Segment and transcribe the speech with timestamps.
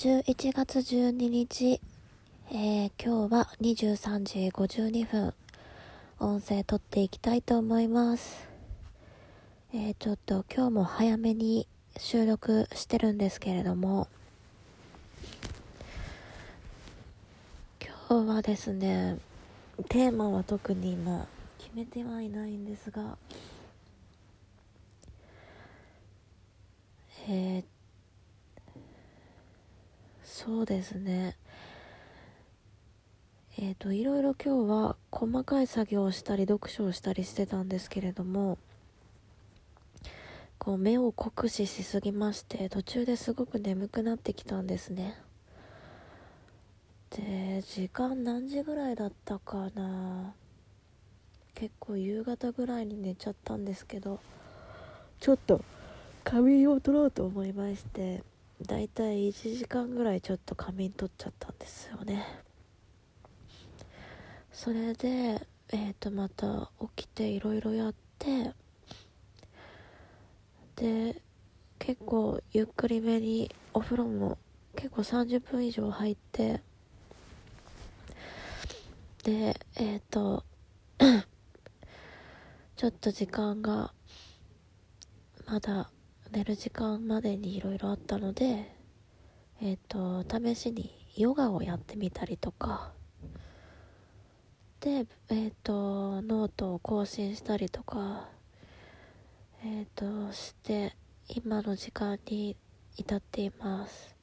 [0.00, 1.78] 11月12日、
[2.50, 5.34] えー、今日は23時52分、
[6.18, 8.48] 音声撮っていきたいと思います。
[9.74, 11.68] えー、ちょっと今日も早めに
[11.98, 14.08] 収録してるんですけれども、
[18.08, 19.18] 今日はですね、
[19.90, 21.26] テーマは特に今
[21.58, 23.18] 決めてはいないんですが、
[27.28, 27.64] えー、
[30.42, 31.36] そうですね。
[33.58, 38.56] えっ、ー、といろいろ今日は細かい作業をしたり読書をしたりしてたんですけれども
[40.58, 45.18] こう目を酷使しすぎまして途中ですごく眠くなってきたんですね。
[47.10, 50.32] で時間何時ぐらいだったかな。
[51.54, 54.20] 結構夕方ぐらいに寝ちゃったんですけど
[55.20, 55.62] ちょっと
[56.24, 58.22] 仮眠を取ろうと思いまして
[58.66, 62.24] だいたい1時間ぐらいちょっと仮眠取っちゃったんですよね。
[64.52, 65.08] それで
[65.72, 68.52] えっ、ー、とまた起きていろいろやって
[70.76, 71.22] で
[71.78, 74.38] 結構ゆっくりめにお風呂も
[74.76, 76.60] 結構30分以上入って
[79.22, 80.44] でえっ、ー、と
[82.76, 83.92] ちょっと時間が
[85.46, 85.90] まだ
[86.32, 88.72] 寝る時間までにいろいろあったので
[89.60, 92.92] えっ、ー、と試しにヨガをやってみたりとか。
[94.80, 98.28] でえっ、ー、とノートを更新したりとか
[99.62, 100.96] えっ、ー、として
[101.28, 102.56] 今の時間に
[102.96, 104.14] 至っています。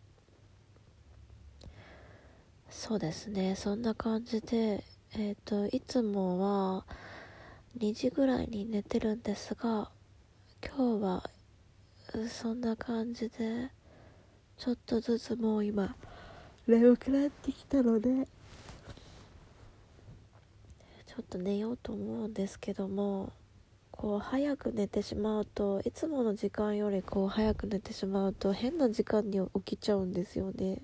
[2.70, 3.56] そうですね。
[3.56, 4.84] そんな感じで
[5.16, 6.86] えっ、といつもは
[7.78, 9.92] 2時ぐらいに寝てるんですが
[10.66, 11.30] 今日は
[12.26, 13.70] そんな感じで
[14.58, 15.96] ちょっとずつもう今
[16.66, 18.28] 眠くなってきたので
[21.06, 23.32] ちょっと寝ようと思うんですけども
[23.92, 30.82] こう早く寝てしまうといつもの時間よりこう早く寝てしまうと変な時間に起きちゃうんですよね。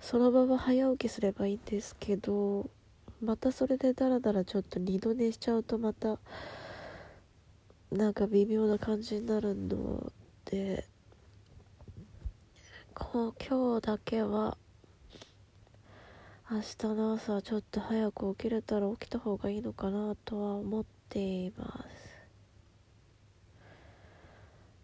[0.00, 2.68] そのまま早起きすればいいんですけど
[3.22, 6.18] またそれでダラダラちょっと二度寝しちゃうとまた
[7.92, 10.10] なんか微妙な感じになるの
[10.46, 10.86] で
[12.94, 14.56] こう今日だけは
[16.50, 21.84] 明日の朝ちょっと早く起きれたら起きた方がいいのかなとは思っていま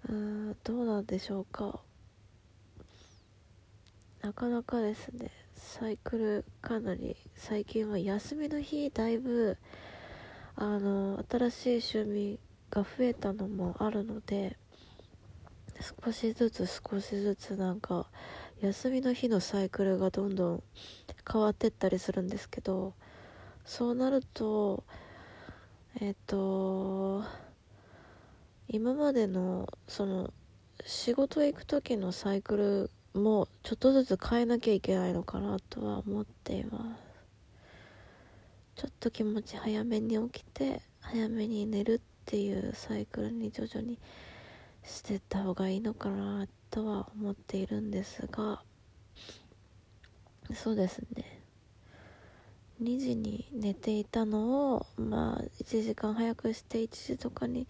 [0.07, 0.13] す。
[0.13, 1.81] うんどうなんでしょうか。
[4.21, 9.57] なかなかですねサイクルかなり最近は休みの日だいぶ
[10.57, 14.57] あの新しい趣味が増えたのもあるので
[16.05, 18.07] 少しずつ少しずつなんか
[18.61, 20.63] 休みの日のサイクルがどんどん
[21.31, 22.95] 変わってったりするんですけど
[23.65, 24.85] そうなると
[26.01, 27.25] えっ、と
[28.69, 30.33] 今までのその
[30.85, 32.57] 仕事行く時のサイク
[33.15, 37.09] ルもちょっとずつ変えなきゃいけないのかなとは思っています。
[38.77, 43.99] ちょっと気持ち早めに起きて早めに寝るっていうサイクルに徐々に
[44.85, 48.61] してった方がいいのかなとは思っているんですが
[50.55, 51.41] そうですね。
[52.83, 57.67] 2時に寝ていたのをまあ1時間早くして1時とかに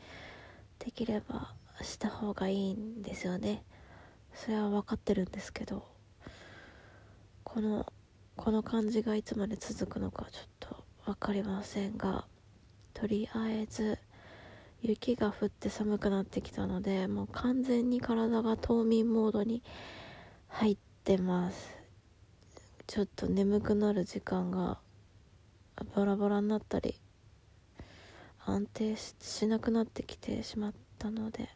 [0.81, 3.63] できればした方がいいんですよね。
[4.35, 5.87] それは分かってるんですけど
[7.45, 7.87] この
[8.37, 12.27] この感じがいつまで続くのかちょっと分かりませんが
[12.93, 13.99] とりあえず
[14.81, 19.63] 雪が降って寒くなってきたのでもう完全に体が冬眠モードに
[20.49, 21.77] 入ってます。
[22.87, 24.79] ちょっと眠くなる時間が
[25.95, 26.95] バラバラになったり
[28.47, 31.49] 安定しなくなってきてしまったので。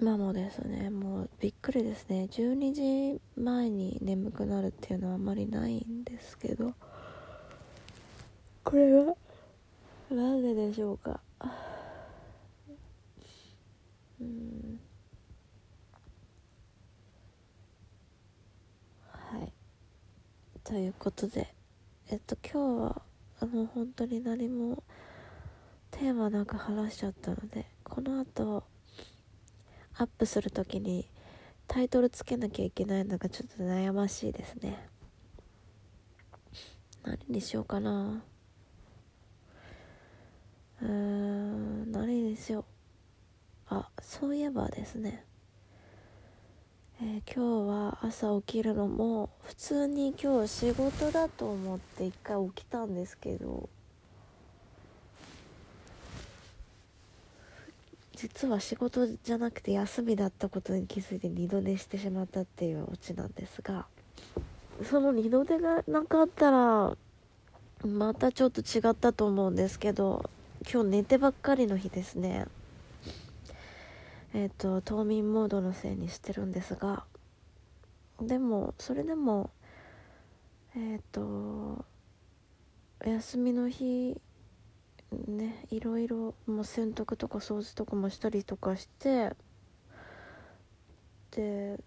[0.00, 2.26] 今もですねもうびっくりですね。
[2.30, 2.72] 12
[3.14, 6.74] 時前に眠くなるっていうのはあまりないんですけど。
[8.64, 9.16] これは
[10.10, 11.20] なんででしょうか？
[14.20, 14.80] うん。
[19.10, 19.52] はい。
[20.64, 21.54] ということで
[22.08, 23.02] えっと今日は
[23.40, 24.82] あの本当に何も
[25.90, 28.64] テーマなく話しちゃったのでこの後
[29.98, 31.08] アップする時に
[31.66, 34.88] タイトルつけなきゃいけないのがちょっと悩ましいですね。
[37.04, 38.22] 何にしようかな
[40.80, 42.64] うーん何にですよ。
[43.68, 45.24] あそういえばですね。
[47.00, 53.68] えー、今日は朝起きるのも普通に今日仕事だと思って一回起きたんですけど
[58.14, 63.86] 実は仕事じゃなくて休みだったことに気づいて二度寝してしまったっていうオチなんですが
[64.84, 66.96] その二度寝がなかったら
[67.84, 70.30] またちょっと違ったと思うんですけど
[70.70, 72.46] 今日寝てばっかりの日ですね。
[74.32, 77.04] えっ、ー、と冬眠モードのせいにしてるんですが。
[78.20, 79.50] でもそれでも
[80.76, 81.84] えっ、ー、と
[83.04, 84.20] 休みの日
[85.26, 89.32] ねいろいろもう洗濯とか掃除とかもしたりとかして
[91.32, 91.80] で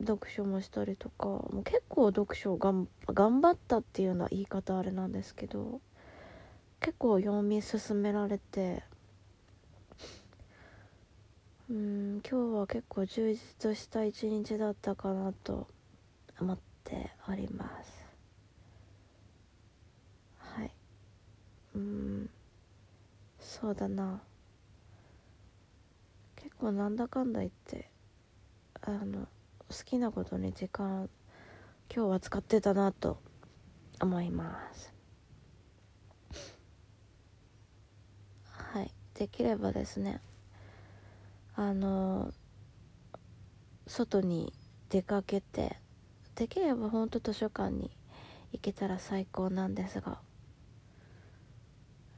[0.00, 5.82] 読書もしたりとかもう結構読書がん頑張ったっていうような言い方あれなんですけど。
[6.84, 8.82] 結構読み進められて
[11.70, 15.66] うん今日は結構充実した一日だったかなと
[16.38, 18.06] 思っております。
[20.36, 20.70] はい。
[21.74, 22.30] うん。
[23.40, 24.20] そうだな。
[26.36, 27.88] 結構なんだかんだ言って
[28.82, 29.26] あの
[29.70, 31.08] 好きなことに時間
[31.90, 33.22] 今日は使ってたなと
[34.02, 34.93] 思います。
[38.74, 38.90] はい。
[39.14, 40.20] できればですね
[41.54, 42.32] あの
[43.86, 44.52] 外に
[44.90, 45.78] 出かけて
[46.34, 47.92] できれば本当図書館に
[48.50, 50.18] 行けたら最高なんですが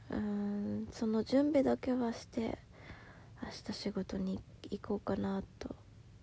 [0.09, 2.57] うーんその準備だけはして
[3.43, 5.75] 明日仕事に行こうかなと。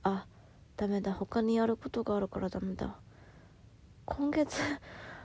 [0.03, 0.27] あ
[0.77, 1.13] ダメだ。
[1.13, 2.97] 他にやることがあるからダメだ。
[4.05, 4.59] 今月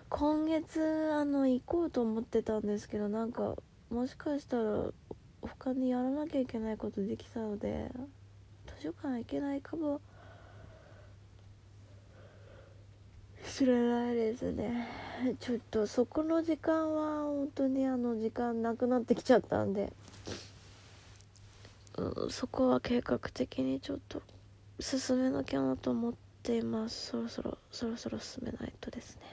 [0.10, 3.56] 今月あの行こうと思ってたんですけどなんか
[3.90, 4.86] もしかしたら
[5.42, 7.92] 他にやらなきゃいけないことできたので
[8.68, 10.02] 図書館行けないかも。
[13.50, 14.88] しれないですね。
[15.40, 19.92] ちょっとそこの時間は本当にあの時間なくなってきちゃったんで、
[21.98, 24.22] うん、そこは計画的にちょっと
[24.80, 26.14] 進めなきゃなと思っ
[26.44, 27.08] ています。
[27.08, 29.24] そろそろそろそろ進めないとですね。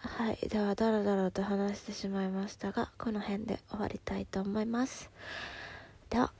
[0.00, 5.10] はいではダラダラと話してしまいましたがこの辺で終わりたいと思います。
[6.08, 6.32] では。